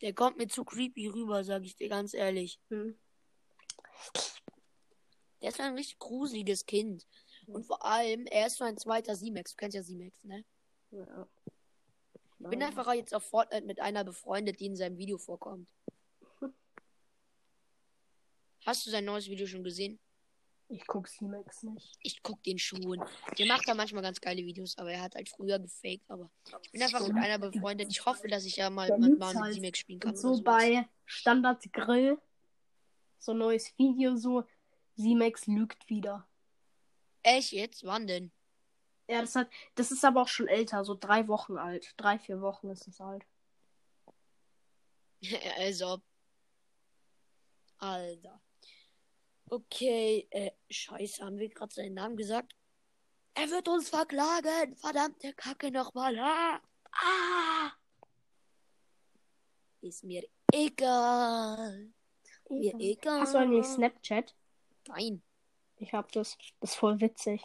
Der 0.00 0.12
kommt 0.12 0.36
mir 0.36 0.48
zu 0.48 0.64
creepy 0.64 1.08
rüber, 1.08 1.42
sag 1.44 1.64
ich 1.64 1.76
dir 1.76 1.88
ganz 1.88 2.14
ehrlich. 2.14 2.60
Hm. 2.68 2.98
Der 5.42 5.50
ist 5.50 5.60
ein 5.60 5.74
richtig 5.74 5.98
gruseliges 5.98 6.66
Kind. 6.66 7.06
Und 7.46 7.64
vor 7.64 7.84
allem, 7.84 8.26
er 8.26 8.46
ist 8.46 8.56
so 8.56 8.64
ein 8.64 8.76
zweiter 8.76 9.14
Z-Max. 9.14 9.52
Du 9.52 9.56
kennst 9.56 9.74
ja 9.74 9.82
Z-Max, 9.82 10.22
ne? 10.24 10.44
Ja. 10.90 11.28
Ich 12.40 12.48
bin 12.48 12.62
einfach 12.62 12.92
jetzt 12.92 13.14
auf 13.14 13.24
Fortnite 13.24 13.66
mit 13.66 13.80
einer 13.80 14.04
befreundet, 14.04 14.60
die 14.60 14.66
in 14.66 14.76
seinem 14.76 14.96
Video 14.98 15.18
vorkommt. 15.18 15.68
Hast 18.64 18.86
du 18.86 18.90
sein 18.90 19.04
neues 19.04 19.28
Video 19.28 19.46
schon 19.46 19.64
gesehen? 19.64 19.98
Ich 20.70 20.86
guck 20.86 21.08
C-Max 21.08 21.62
nicht. 21.62 21.96
Ich 22.02 22.22
guck 22.22 22.42
den 22.42 22.58
schon. 22.58 23.02
Der 23.38 23.46
macht 23.46 23.66
da 23.66 23.74
manchmal 23.74 24.02
ganz 24.02 24.20
geile 24.20 24.44
Videos, 24.44 24.76
aber 24.76 24.92
er 24.92 25.00
hat 25.00 25.14
halt 25.14 25.28
früher 25.30 25.58
gefaked. 25.58 26.04
Aber 26.10 26.30
ich 26.62 26.70
bin 26.70 26.82
einfach 26.82 27.06
mit 27.08 27.16
einer 27.16 27.38
befreundet. 27.38 27.88
Ich 27.90 28.04
hoffe, 28.04 28.28
dass 28.28 28.44
ich 28.44 28.56
ja 28.56 28.68
mal 28.68 28.88
lügt 28.98 29.18
mal 29.18 29.32
mit 29.32 29.42
halt. 29.42 29.54
Z-Max 29.54 29.78
spielen 29.78 30.00
kann. 30.00 30.14
So 30.14 30.42
bei 30.42 30.86
Standard 31.06 31.72
Grill, 31.72 32.18
so 33.18 33.32
ein 33.32 33.38
neues 33.38 33.72
Video, 33.78 34.16
so 34.16 34.44
C-Max 34.96 35.46
lügt 35.46 35.88
wieder. 35.88 36.28
Echt 37.22 37.52
jetzt? 37.52 37.84
Wann 37.84 38.06
denn? 38.06 38.30
Ja, 39.08 39.22
das 39.22 39.34
hat, 39.36 39.48
das 39.74 39.90
ist 39.90 40.04
aber 40.04 40.20
auch 40.20 40.28
schon 40.28 40.48
älter, 40.48 40.84
so 40.84 40.94
drei 40.94 41.28
Wochen 41.28 41.56
alt. 41.56 41.94
Drei, 41.96 42.18
vier 42.18 42.42
Wochen 42.42 42.68
ist 42.68 42.86
es 42.86 43.00
alt. 43.00 43.24
also. 45.58 46.02
Alter. 47.78 48.40
Okay, 49.50 50.26
äh, 50.30 50.50
scheiße, 50.70 51.24
haben 51.24 51.38
wir 51.38 51.48
gerade 51.48 51.72
seinen 51.72 51.94
Namen 51.94 52.16
gesagt? 52.16 52.54
Er 53.34 53.48
wird 53.50 53.68
uns 53.68 53.88
verklagen! 53.88 54.76
Verdammte 54.76 55.32
Kacke 55.32 55.70
nochmal! 55.70 56.18
Ah! 56.18 56.60
ah! 56.92 57.72
Ist 59.80 60.04
mir 60.04 60.24
egal. 60.52 61.92
Mir 62.50 62.74
egal. 62.78 63.20
Hast 63.20 63.34
du 63.34 63.38
eigentlich 63.38 63.64
Snapchat? 63.64 64.34
Nein. 64.88 65.22
Ich 65.76 65.92
hab 65.92 66.10
das. 66.12 66.36
Das 66.60 66.70
ist 66.70 66.76
voll 66.76 67.00
witzig. 67.00 67.42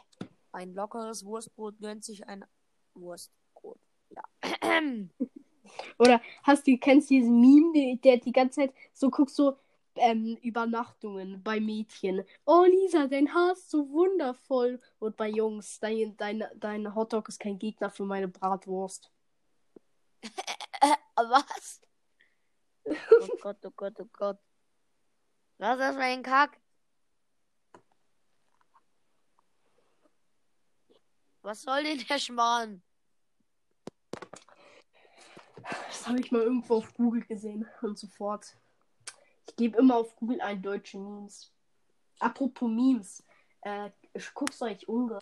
Ein 0.52 0.74
lockeres 0.74 1.24
Wurstbrot 1.24 1.80
gönnt 1.80 2.04
sich 2.04 2.28
ein 2.28 2.44
Wurstbrot. 2.96 3.80
Ja. 4.10 4.24
Oder 6.00 6.22
hast 6.44 6.68
du, 6.68 6.78
kennst 6.78 7.10
du 7.10 7.16
diesen 7.16 7.40
Meme, 7.40 7.74
der, 7.74 7.96
der 7.98 8.18
die 8.18 8.32
ganze 8.32 8.62
Zeit 8.62 8.74
so 8.94 9.10
guckst, 9.10 9.36
so 9.36 9.58
ähm, 9.96 10.38
Übernachtungen 10.42 11.42
bei 11.44 11.60
Mädchen. 11.60 12.24
Oh 12.46 12.64
Lisa, 12.64 13.08
dein 13.08 13.34
Haar 13.34 13.54
ist 13.54 13.70
so 13.70 13.90
wundervoll. 13.90 14.80
Und 15.00 15.18
bei 15.18 15.30
Jungs, 15.30 15.80
dein, 15.80 16.16
dein, 16.18 16.44
dein 16.56 16.96
Hotdog 16.96 17.30
ist 17.30 17.40
kein 17.40 17.60
Gegner 17.60 17.90
für 17.90 18.06
meine 18.06 18.28
Bratwurst. 18.28 19.12
Was? 21.16 21.82
Oh 22.86 23.38
Gott, 23.42 23.58
oh 23.66 23.72
Gott, 23.76 24.00
oh 24.00 24.10
Gott. 24.12 24.40
Was 25.58 25.74
ist 25.74 25.80
das 25.80 25.96
für 25.96 26.02
ein 26.02 26.24
Kack? 26.24 26.60
Was 31.42 31.62
soll 31.62 31.84
denn 31.84 32.00
der 32.10 32.20
Schmarrn? 32.20 32.82
Das 35.88 36.08
habe 36.08 36.20
ich 36.20 36.32
mal 36.32 36.42
irgendwo 36.42 36.78
auf 36.78 36.94
Google 36.94 37.24
gesehen 37.26 37.68
und 37.82 37.98
sofort. 37.98 38.58
Ich 39.48 39.56
gebe 39.56 39.78
immer 39.78 39.98
auf 39.98 40.16
Google 40.16 40.42
ein 40.42 40.62
deutsche 40.62 40.98
Memes. 40.98 41.52
Apropos 42.20 42.70
Memes. 42.70 43.24
Äh, 43.62 43.92
guckst 44.34 44.62
du 44.62 44.66
eigentlich 44.66 44.88
Unge? 44.88 45.20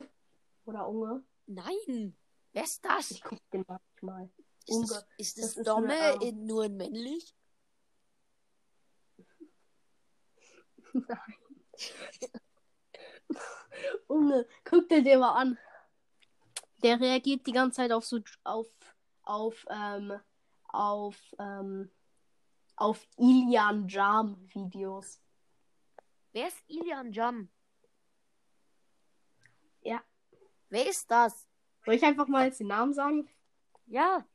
Oder 0.66 0.88
Unge? 0.88 1.24
Nein. 1.48 2.16
Wer 2.54 2.64
ist 2.64 2.84
das? 2.84 3.12
Ich 3.12 3.22
guck 3.24 3.40
den 3.52 3.66
manchmal. 3.68 4.30
Ist 4.66 4.76
Unge. 4.76 4.88
das, 4.88 5.06
ist 5.18 5.38
Das 5.38 5.56
das 5.56 5.66
Domme 5.66 5.94
eine, 5.94 6.16
ähm, 6.16 6.22
in, 6.22 6.46
nur 6.46 6.66
in 6.66 6.78
männlich? 6.78 7.36
Unge, 14.08 14.48
guck 14.66 14.90
dir 14.90 15.04
den 15.04 15.20
mal 15.20 15.34
an. 15.34 15.58
Der 16.84 17.00
reagiert 17.00 17.48
die 17.48 17.54
ganze 17.54 17.78
Zeit 17.78 17.92
auf 17.92 18.06
so 18.06 18.20
auf 18.44 18.68
auf 19.24 19.66
ähm, 19.70 20.20
auf 20.68 21.18
ähm, 21.40 21.90
auf 22.76 23.08
Ilian 23.18 23.88
Jam 23.88 24.38
Videos. 24.54 25.22
Wer 26.32 26.48
ist 26.48 26.64
Ilian 26.68 27.12
Jam? 27.12 27.50
Ja. 29.82 30.02
Wer 30.70 30.88
ist 30.88 31.10
das? 31.12 31.48
Soll 31.84 31.96
ich 31.96 32.04
einfach 32.04 32.28
mal 32.28 32.46
jetzt 32.46 32.60
den 32.60 32.68
Namen 32.68 32.94
sagen? 32.94 33.28
Ja. 33.86 34.26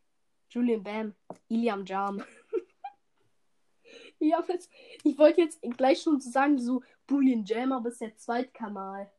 Julian 0.50 0.82
Bam, 0.82 1.14
Iliam 1.48 1.84
Jam. 1.84 2.22
ich, 4.18 4.32
jetzt, 4.48 4.70
ich 5.02 5.18
wollte 5.18 5.40
jetzt 5.40 5.60
gleich 5.76 6.02
schon 6.02 6.20
so 6.20 6.30
sagen, 6.30 6.58
so 6.58 6.82
Boolean 7.06 7.44
Jam, 7.44 7.72
aber 7.72 7.88
ist 7.88 8.00
der 8.00 8.16
Zweitkanal. 8.16 9.10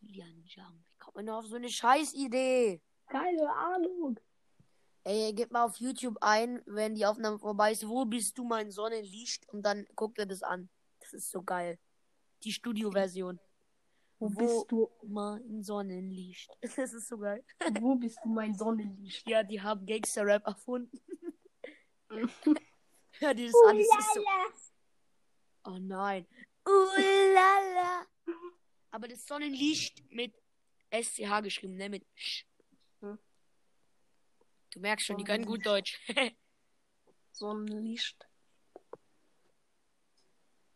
Ilian 0.00 0.44
Jam. 0.46 0.82
Ich 0.92 0.98
komme 0.98 1.22
nur 1.22 1.36
auf 1.36 1.46
so 1.46 1.56
eine 1.56 1.68
Scheißidee. 1.68 2.80
Keine 3.06 3.52
Ahnung. 3.54 4.18
Ey, 5.08 5.32
gib 5.32 5.50
mal 5.52 5.64
auf 5.64 5.76
YouTube 5.78 6.18
ein, 6.20 6.60
wenn 6.66 6.94
die 6.94 7.06
Aufnahme 7.06 7.38
vorbei 7.38 7.72
ist, 7.72 7.88
wo 7.88 8.04
bist 8.04 8.36
du 8.36 8.44
mein 8.44 8.70
Sonnenlicht? 8.70 9.48
Und 9.48 9.62
dann 9.62 9.86
guckt 9.96 10.18
ihr 10.18 10.26
das 10.26 10.42
an. 10.42 10.68
Das 11.00 11.14
ist 11.14 11.30
so 11.30 11.42
geil. 11.42 11.78
Die 12.42 12.52
Studioversion. 12.52 13.40
Wo, 14.18 14.26
Wo- 14.34 14.38
bist 14.38 14.70
du? 14.70 14.90
Mein 15.06 15.62
Sonnenlicht. 15.62 16.50
Das 16.76 16.92
ist 16.92 17.08
so 17.08 17.16
geil. 17.16 17.42
Wo 17.80 17.94
bist 17.94 18.18
du, 18.22 18.28
mein 18.28 18.54
Sonnenlicht? 18.54 19.26
Ja, 19.26 19.42
die 19.42 19.62
haben 19.62 19.86
Gangster-Rap 19.86 20.46
erfunden. 20.46 21.00
Hör 23.12 23.32
dir 23.32 23.46
das 23.46 23.54
an, 23.66 23.78
das 23.78 23.86
ist 23.86 24.14
so. 24.14 24.24
Oh 25.64 25.78
nein. 25.78 26.26
Ulala. 26.66 28.04
Aber 28.90 29.08
das 29.08 29.24
Sonnenlicht 29.24 30.04
mit 30.10 30.34
SCH 30.90 31.40
geschrieben, 31.42 31.76
ne? 31.76 31.88
Mit 31.88 32.04
Sch. 32.14 32.44
Du 34.78 34.82
merkst 34.82 35.06
schon, 35.06 35.18
die 35.18 35.24
können 35.24 35.44
gut 35.44 35.66
Deutsch. 35.66 35.98
Sonnenlicht. 37.32 38.28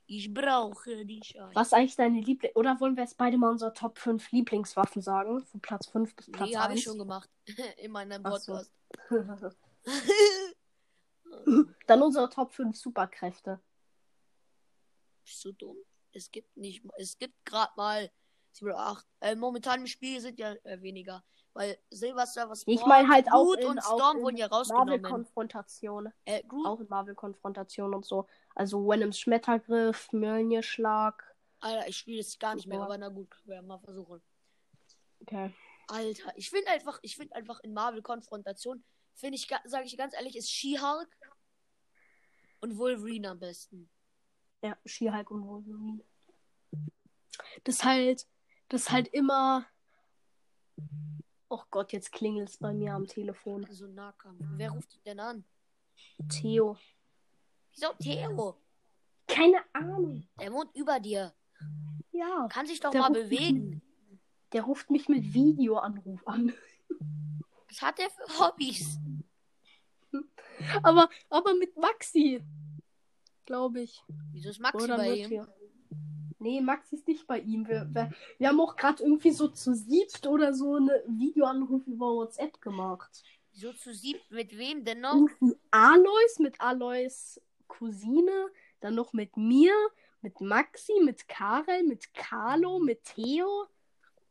ich 0.06 0.34
brauche 0.34 1.06
die 1.06 1.22
Scheiße. 1.22 1.54
Was 1.54 1.68
ist 1.68 1.72
eigentlich 1.72 1.94
deine 1.94 2.20
Lieblings... 2.20 2.56
Oder 2.56 2.80
wollen 2.80 2.96
wir 2.96 3.04
jetzt 3.04 3.16
beide 3.16 3.38
mal 3.38 3.52
unsere 3.52 3.72
Top 3.72 4.00
5 4.00 4.32
Lieblingswaffen 4.32 5.02
sagen? 5.02 5.46
Von 5.46 5.60
Platz 5.60 5.86
5 5.86 6.16
bis 6.16 6.32
Platz 6.32 6.50
Nee, 6.50 6.56
habe 6.56 6.72
ich 6.74 6.80
1? 6.80 6.82
schon 6.84 6.98
gemacht. 6.98 7.30
In 7.76 7.92
meinem 7.92 8.24
so. 8.40 8.54
Podcast. 8.54 8.72
Dann 11.86 12.02
unsere 12.02 12.28
Top 12.28 12.52
5 12.52 12.76
Superkräfte. 12.76 13.60
Bist 15.24 15.44
du 15.44 15.52
dumm? 15.52 15.76
Es 16.10 16.28
gibt 16.28 16.56
nicht, 16.56 16.84
es 16.96 17.16
gibt 17.16 17.44
gerade 17.44 17.72
mal 17.76 18.10
7 18.50 18.68
oder 18.68 18.80
8. 18.80 19.06
Äh, 19.20 19.36
momentan 19.36 19.82
im 19.82 19.86
Spiel 19.86 20.20
sind 20.20 20.40
ja 20.40 20.54
äh, 20.64 20.82
weniger. 20.82 21.22
Weil 21.54 21.78
Silver 21.90 22.26
Server 22.26 22.54
Ich 22.66 22.86
meine 22.86 23.08
halt 23.08 23.26
auch 23.30 23.44
Groot 23.44 23.58
in, 23.58 23.66
und 23.66 23.78
auch 23.80 23.98
Storm 23.98 24.16
in 24.18 24.22
wurden 24.22 24.36
ja 24.36 24.46
rausgenommen. 24.46 25.02
Marvel-Konfrontation. 25.02 26.12
Äh, 26.24 26.42
Groot, 26.44 26.66
Auch 26.66 26.80
in 26.80 26.88
Marvel-Konfrontation 26.88 27.94
und 27.94 28.06
so. 28.06 28.26
Also 28.54 28.88
Venoms 28.88 29.18
Schmettergriff, 29.18 30.10
Mjölnir-Schlag. 30.12 31.22
Alter, 31.60 31.88
ich 31.88 31.98
spiele 31.98 32.20
es 32.20 32.38
gar 32.38 32.54
nicht 32.54 32.66
mehr, 32.66 32.80
aber 32.80 32.96
na 32.98 33.08
gut, 33.08 33.28
wir 33.44 33.56
ja 33.56 33.62
mal 33.62 33.78
versuchen. 33.78 34.22
Okay. 35.20 35.52
Alter, 35.88 36.32
ich 36.36 36.48
finde 36.48 36.70
einfach, 36.70 36.98
ich 37.02 37.16
finde 37.16 37.34
einfach 37.34 37.60
in 37.60 37.74
Marvel-Konfrontation, 37.74 38.82
finde 39.14 39.36
ich, 39.36 39.46
sage 39.64 39.84
ich 39.84 39.96
ganz 39.96 40.14
ehrlich, 40.14 40.36
ist 40.36 40.50
She-Hulk 40.50 41.16
und 42.60 42.78
Wolverine 42.78 43.30
am 43.30 43.38
besten. 43.38 43.90
Ja, 44.62 44.76
She-Hulk 44.86 45.30
und 45.30 45.46
Wolverine. 45.46 46.00
Das 47.64 47.84
halt, 47.84 48.26
das 48.68 48.90
halt 48.90 49.08
immer. 49.08 49.66
Oh 51.54 51.60
Gott, 51.70 51.92
jetzt 51.92 52.12
klingelt 52.12 52.48
es 52.48 52.56
bei 52.56 52.72
mir 52.72 52.94
am 52.94 53.06
Telefon. 53.06 53.66
So 53.70 53.84
ein 53.84 53.94
Nahkampf. 53.94 54.40
Wer 54.56 54.70
ruft 54.70 54.90
dich 54.94 55.02
denn 55.02 55.20
an? 55.20 55.44
Theo. 56.30 56.78
Wieso 57.74 57.88
Theo? 58.00 58.56
Keine 59.28 59.58
Ahnung. 59.74 60.26
Der 60.40 60.50
wohnt 60.50 60.74
über 60.74 60.98
dir. 60.98 61.34
Ja. 62.10 62.48
Kann 62.50 62.66
sich 62.66 62.80
doch 62.80 62.90
mal 62.94 63.08
ruft 63.08 63.10
mich- 63.20 63.28
bewegen. 63.28 63.82
Der 64.54 64.62
ruft 64.62 64.90
mich 64.90 65.10
mit 65.10 65.34
Videoanruf 65.34 66.26
an. 66.26 66.54
Was 67.68 67.82
hat 67.82 67.98
der 67.98 68.08
für 68.08 68.38
Hobbys? 68.40 68.98
Aber, 70.82 71.10
aber 71.28 71.54
mit 71.54 71.76
Maxi. 71.76 72.42
Glaube 73.44 73.82
ich. 73.82 74.02
Wieso 74.32 74.48
ist 74.48 74.58
Maxi 74.58 74.84
Oder 74.84 74.96
bei 74.96 75.16
ihm? 75.16 75.28
hier. 75.28 75.54
Nee, 76.42 76.60
Maxi 76.60 76.96
ist 76.96 77.06
nicht 77.06 77.26
bei 77.26 77.38
ihm. 77.38 77.68
Wir, 77.68 77.86
wir, 77.92 78.12
wir 78.38 78.48
haben 78.48 78.60
auch 78.60 78.76
gerade 78.76 79.02
irgendwie 79.02 79.30
so 79.30 79.48
zu 79.48 79.74
siebt 79.74 80.26
oder 80.26 80.52
so 80.52 80.74
eine 80.74 81.02
Videoanruf 81.06 81.86
über 81.86 82.14
WhatsApp 82.14 82.60
gemacht. 82.60 83.22
Wieso 83.52 83.72
zu 83.72 83.94
siebt? 83.94 84.28
Mit 84.30 84.56
wem 84.58 84.84
denn 84.84 85.00
noch? 85.00 85.14
Irgendwie 85.14 85.56
Alois 85.70 86.38
mit 86.38 86.60
Alois 86.60 87.40
Cousine, 87.68 88.50
dann 88.80 88.94
noch 88.94 89.12
mit 89.12 89.36
mir, 89.36 89.72
mit 90.20 90.40
Maxi, 90.40 90.94
mit 91.02 91.28
Karel, 91.28 91.84
mit 91.84 92.12
Carlo, 92.12 92.78
mit 92.80 93.04
Theo. 93.04 93.66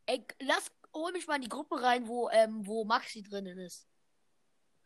Ey, 0.05 0.25
lass, 0.41 0.71
hol 0.93 1.11
mich 1.13 1.27
mal 1.27 1.35
in 1.35 1.43
die 1.43 1.49
Gruppe 1.49 1.81
rein, 1.81 2.07
wo, 2.07 2.29
ähm, 2.29 2.65
wo 2.67 2.83
Maxi 2.83 3.23
drinnen 3.23 3.57
ist. 3.57 3.87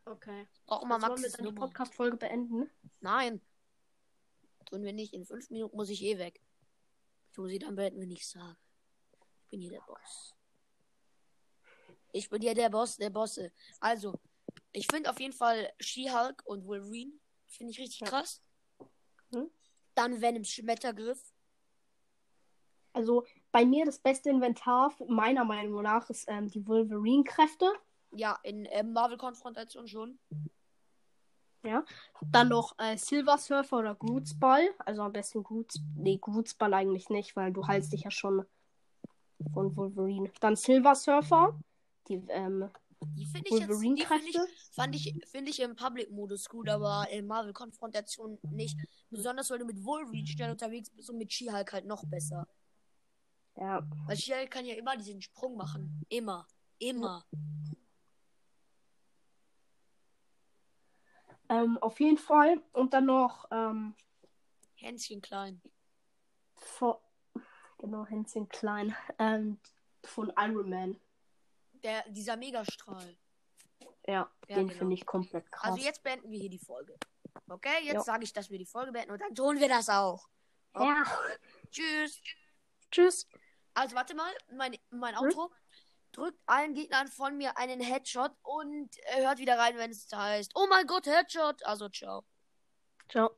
Okay. 0.06 0.48
Brauchen 0.68 0.90
wir 0.90 1.00
Sollen 1.00 1.22
wir 1.22 1.52
die. 1.52 1.52
Podcast-Folge 1.52 2.18
beenden? 2.18 2.70
Nein. 3.02 3.42
Tun 4.66 4.84
wir 4.84 4.94
nicht. 4.94 5.14
In 5.14 5.26
fünf 5.26 5.50
Minuten 5.50 5.76
muss 5.76 5.90
ich 5.90 6.04
eh 6.04 6.20
weg. 6.20 6.42
Ich 7.36 7.40
muss 7.40 7.50
sie 7.50 7.60
dann 7.60 7.76
beenden, 7.76 8.00
wenn 8.00 8.12
ich 8.12 8.26
sage. 8.26 8.56
Ich 9.44 9.50
bin 9.50 9.60
hier 9.60 9.72
der 9.72 9.82
Boss. 9.82 10.34
Ich 12.14 12.30
bin 12.30 12.42
hier 12.42 12.54
der 12.54 12.70
Boss 12.70 12.96
der 12.96 13.10
Bosse. 13.10 13.52
Also, 13.82 14.22
ich 14.72 14.88
finde 14.90 15.10
auf 15.10 15.20
jeden 15.20 15.34
Fall 15.34 15.70
She-Hulk 15.82 16.44
und 16.46 16.66
Wolverine. 16.66 17.12
Finde 17.46 17.72
ich 17.72 17.80
richtig 17.80 18.00
Ja. 18.00 18.08
krass. 18.08 18.42
Hm? 19.34 19.52
Dann 19.96 20.22
Venoms 20.22 20.50
Schmettergriff. 20.50 21.22
Also 22.94 23.26
bei 23.52 23.66
mir 23.66 23.84
das 23.84 24.00
beste 24.00 24.30
Inventar, 24.30 24.96
meiner 25.10 25.44
Meinung 25.44 25.82
nach, 25.82 26.10
ist 26.10 26.30
ähm, 26.30 26.50
die 26.50 26.66
Wolverine-Kräfte. 26.66 27.70
Ja, 28.12 28.40
in 28.44 28.66
äh, 28.68 28.82
Marvel-Konfrontation 28.82 29.90
schon. 29.90 30.20
Dann 32.32 32.50
noch 32.50 32.78
äh, 32.78 32.98
Silver 32.98 33.38
Surfer 33.38 33.78
oder 33.78 33.96
Groots 33.96 34.38
Ball. 34.38 34.68
Also 34.80 35.02
am 35.02 35.12
besten 35.14 35.44
Groots. 35.44 35.80
Nee, 35.96 36.18
Groots 36.22 36.54
Ball 36.54 36.74
eigentlich 36.74 37.10
nicht, 37.10 37.36
weil 37.36 37.52
du 37.52 37.66
heilst 37.68 37.94
dich 37.94 38.04
ja 38.04 38.12
schon 38.12 38.46
von 39.54 39.76
Wolverine. 39.76 40.32
Dann 40.40 40.56
Silver 40.56 40.96
Surfer. 40.96 41.60
Die 42.08 42.22
ähm, 42.30 42.70
Die 43.16 43.26
finde 43.26 43.50
ich 43.50 43.60
jetzt. 43.60 43.64
Die 43.64 43.70
Wolverine-Kräfte. 43.70 44.30
ich, 44.30 44.38
fand 44.72 44.96
ich, 44.96 45.14
finde 45.28 45.52
ich 45.52 45.60
im 45.60 45.76
Public-Modus 45.76 46.50
gut, 46.50 46.70
aber 46.70 47.08
in 47.12 47.28
Marvel-Konfrontation 47.28 48.38
nicht. 48.52 48.78
Besonders 49.10 49.50
weil 49.50 49.60
du 49.60 49.66
mit 49.66 49.84
Wolverine 49.84 50.28
schnell 50.28 50.52
unterwegs 50.52 50.90
bist 50.90 51.10
und 51.10 51.18
mit 51.18 51.32
She-Hulk 51.34 51.74
halt 51.74 51.86
noch 51.86 52.06
besser. 52.06 52.48
Ja. 53.58 53.88
Weil 54.06 54.18
She-Hulk 54.18 54.52
kann 54.52 54.66
ja 54.66 54.76
immer 54.76 54.98
diesen 54.98 55.22
Sprung 55.22 55.56
machen. 55.58 56.06
Immer. 56.10 56.48
Immer. 56.80 57.26
Ähm, 61.50 61.78
auf 61.80 62.00
jeden 62.00 62.18
Fall. 62.18 62.62
Und 62.74 62.94
dann 62.94 63.06
noch 63.06 63.46
ähm, 63.52 63.96
Hänschen 64.76 65.22
klein. 65.22 65.62
vor, 66.56 67.02
genau, 67.78 68.06
Hänschen 68.06 68.48
klein. 68.50 68.96
Ähm, 69.20 69.60
von 70.04 70.32
Iron 70.38 70.70
Man. 70.70 71.00
Der, 71.84 72.08
dieser 72.10 72.36
Megastrahl. 72.38 73.16
Ja, 74.08 74.30
Ja, 74.48 74.56
den 74.56 74.68
genau. 74.68 74.80
finde 74.80 74.94
ich 74.96 75.06
komplett 75.06 75.52
krass. 75.52 75.72
Also 75.72 75.84
jetzt 75.84 76.04
beenden 76.04 76.30
wir 76.30 76.40
hier 76.40 76.50
die 76.50 76.60
Folge. 76.60 76.96
Okay, 77.50 77.84
jetzt 77.84 78.06
sage 78.06 78.24
ich, 78.24 78.34
dass 78.34 78.50
wir 78.50 78.58
die 78.58 78.66
Folge 78.66 78.92
beenden 78.92 79.12
und 79.12 79.22
dann 79.22 79.34
tun 79.36 79.60
wir 79.60 79.68
das 79.68 79.90
auch. 79.90 80.28
ja. 80.76 81.04
Tschüss. 81.72 82.22
Tschüss. 82.92 83.28
Also 83.74 83.96
warte 83.96 84.16
mal, 84.16 84.32
mein, 84.54 84.78
mein 84.90 85.20
Hm? 85.20 85.30
Drückt 86.16 86.40
allen 86.46 86.74
Gegnern 86.74 87.10
von 87.10 87.36
mir 87.36 87.58
einen 87.58 87.82
Headshot 87.82 88.32
und 88.42 88.90
hört 89.18 89.38
wieder 89.38 89.58
rein, 89.58 89.78
wenn 89.78 89.92
es 89.92 90.08
heißt, 90.14 90.54
oh 90.56 90.66
mein 90.70 90.88
Gott, 90.88 91.06
Headshot. 91.08 91.66
Also 91.66 91.90
ciao. 91.90 92.24
Ciao. 93.10 93.32